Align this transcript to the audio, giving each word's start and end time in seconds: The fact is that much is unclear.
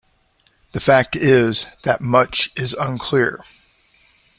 The 0.71 0.79
fact 0.79 1.15
is 1.15 1.67
that 1.83 2.01
much 2.01 2.49
is 2.57 2.73
unclear. 2.73 3.43